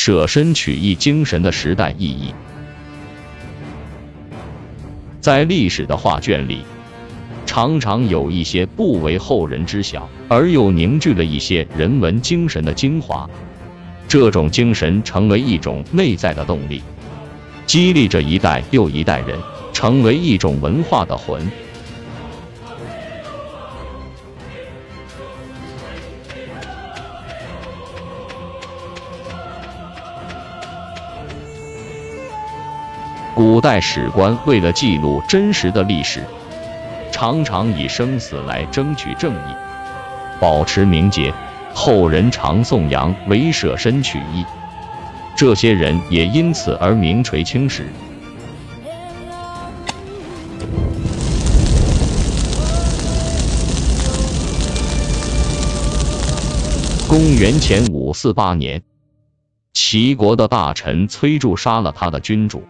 [0.00, 2.32] 舍身取义精神的时代意义。
[5.20, 6.60] 在历史的画卷里，
[7.44, 13.28] 常常有一些不为后人知晓，而又凝聚了一些人文精神的精华。
[14.06, 16.80] 这种精神成为一种内在的动力，
[17.66, 19.36] 激励着一代又一代人，
[19.72, 21.42] 成为一种文化的魂。
[33.38, 36.24] 古代史官为了记录真实的历史，
[37.12, 39.54] 常常以生死来争取正义，
[40.40, 41.32] 保持名节。
[41.72, 44.44] 后人常颂扬为舍身取义，
[45.36, 47.86] 这些人也因此而名垂青史。
[57.06, 58.82] 公元前五四八年，
[59.74, 62.64] 齐国的大臣崔杼杀了他的君主。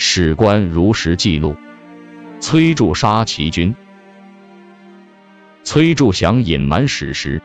[0.00, 1.56] 史官如实记录，
[2.38, 3.74] 崔杼杀齐军。
[5.64, 7.42] 崔杼想隐瞒史实，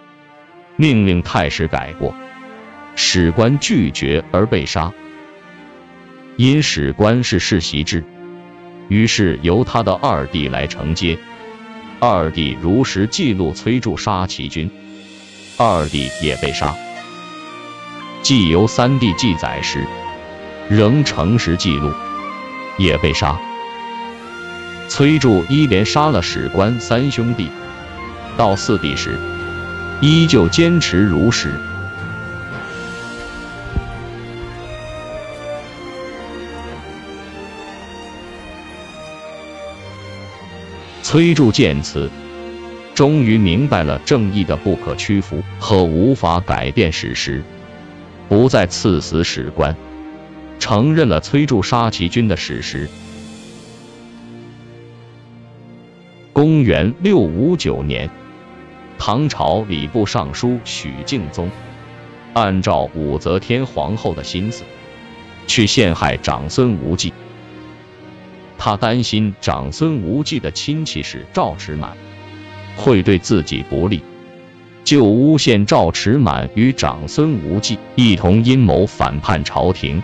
[0.76, 2.14] 命令太史改过，
[2.96, 4.94] 史官拒绝而被杀。
[6.38, 8.04] 因史官是世袭制，
[8.88, 11.18] 于是由他的二弟来承接。
[12.00, 14.70] 二弟如实记录崔杼杀齐军，
[15.58, 16.76] 二弟也被杀。
[18.22, 19.88] 既由三弟记载时，
[20.70, 21.92] 仍诚实记录。
[22.78, 23.40] 也被杀。
[24.90, 27.50] 崔杼一连杀了史官三兄弟，
[28.38, 29.18] 到四弟时，
[30.02, 31.54] 依旧坚持如实。
[41.02, 42.10] 崔杼见此，
[42.96, 47.44] 终于明白了正义的不可屈服和无法改变史实，
[48.28, 49.76] 不再赐死史官。
[50.64, 52.88] 承认了崔杼杀齐军的史实。
[56.32, 58.10] 公元六五九年，
[58.98, 61.52] 唐朝礼部尚书许敬宗
[62.34, 64.64] 按照武则天皇后的心思，
[65.48, 67.12] 去陷害长孙无忌。
[68.58, 71.98] 他担心长孙无忌的亲戚是赵持满，
[72.78, 74.02] 会对自己不利，
[74.86, 80.02] 就诬陷赵持满与长孙无忌一同阴谋反叛朝廷。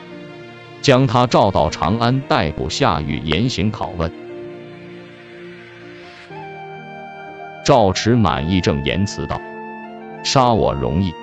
[0.81, 4.11] 将他召到长安逮捕下狱严刑拷问。
[7.65, 9.39] 赵持满义正言辞道
[10.23, 11.13] ：“杀我容易，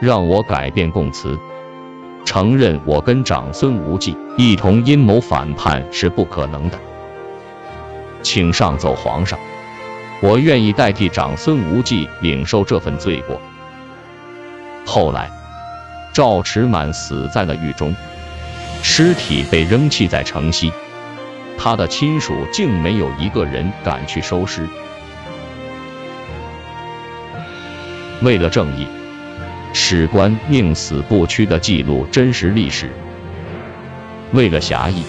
[0.00, 1.38] 让我改变供词，
[2.24, 6.78] 承认我跟长孙无忌一同阴谋反叛是不可能的。
[8.22, 9.38] 请上奏皇上，
[10.20, 13.40] 我愿意代替长孙无忌领受这份罪过。”
[14.84, 15.30] 后来，
[16.12, 17.94] 赵持满死在了狱中。
[18.82, 20.72] 尸体被扔弃在城西，
[21.56, 24.68] 他的亲属竟没有一个人敢去收尸。
[28.22, 28.86] 为了正义，
[29.72, 32.86] 史官宁死不屈的记录真实历史；
[34.32, 35.02] 为了侠义，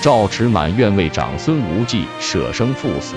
[0.00, 3.14] 赵持满愿为长孙无忌舍生赴死。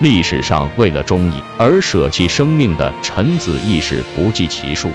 [0.00, 4.90] 历史上为了忠义而舍弃生命的臣子义士不计其数。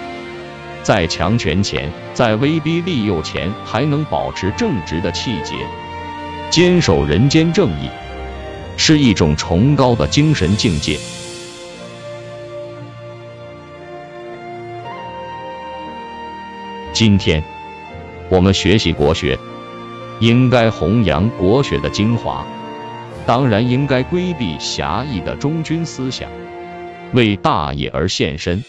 [0.88, 5.54] 在强权前，在威逼利诱前，还能保持正直的气节，
[6.50, 7.90] 坚守人间正义，
[8.78, 10.98] 是一种崇高的精神境界。
[16.94, 17.44] 今天，
[18.30, 19.38] 我们学习国学，
[20.22, 22.48] 应该弘扬国学的精华，
[23.26, 26.30] 当然应该规避狭义的忠君思想，
[27.12, 28.64] 为大义而献身。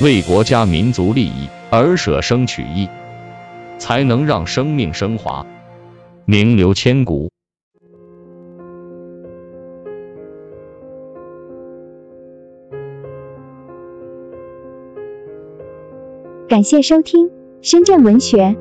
[0.00, 2.88] 为国家民族利益而舍生取义，
[3.78, 5.44] 才能让生命升华，
[6.24, 7.28] 名留千古。
[16.48, 17.28] 感谢收听
[17.60, 18.56] 深圳文学。